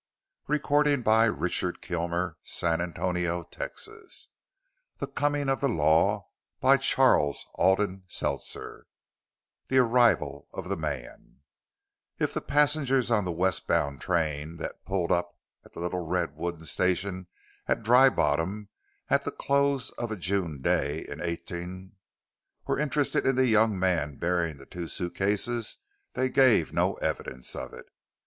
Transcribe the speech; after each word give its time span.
Forming 0.47 0.57
a 0.57 1.03
Friendship 1.03 1.05
364 1.05 1.73
XXXI. 1.77 2.73
Afterward 2.73 3.45
375 3.53 4.29
THE 4.97 5.05
COMING 5.05 5.47
OF 5.47 5.61
THE 5.61 5.67
LAW 5.69 6.23
CHAPTER 6.79 8.25
I 8.25 8.81
THE 9.67 9.77
ARRIVAL 9.77 10.47
OF 10.51 10.69
THE 10.69 10.75
MAN 10.75 11.41
If 12.17 12.33
the 12.33 12.41
passengers 12.41 13.11
on 13.11 13.25
the 13.25 13.31
west 13.31 13.67
bound 13.67 14.01
train 14.01 14.57
that 14.57 14.83
pulled 14.85 15.11
up 15.11 15.37
at 15.63 15.73
the 15.73 15.79
little 15.79 16.07
red 16.07 16.35
wooden 16.35 16.65
station 16.65 17.27
at 17.67 17.83
Dry 17.83 18.09
Bottom 18.09 18.69
at 19.07 19.21
the 19.21 19.31
close 19.31 19.91
of 19.91 20.11
a 20.11 20.15
June 20.17 20.63
day 20.63 21.05
in 21.07 21.21
18, 21.21 21.91
were 22.65 22.79
interested 22.79 23.27
in 23.27 23.35
the 23.35 23.45
young 23.45 23.77
man 23.77 24.15
bearing 24.15 24.57
the 24.57 24.65
two 24.65 24.87
suit 24.87 25.13
cases, 25.13 25.77
they 26.13 26.27
gave 26.27 26.73
no 26.73 26.95
evidence 26.95 27.55
of 27.55 27.71
it. 27.71 27.85